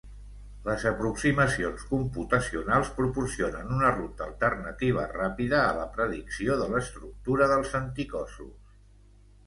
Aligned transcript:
Les 0.67 0.85
aproximacions 0.91 1.83
computacionals 1.89 2.89
proporcionen 3.01 3.71
una 3.77 3.93
ruta 3.99 4.27
alternativa 4.31 5.07
ràpida 5.15 5.63
a 5.69 5.71
la 5.83 5.87
predicció 6.01 6.61
de 6.63 6.73
l'estructura 6.77 7.55
dels 7.57 7.81
anticossos. 7.85 8.79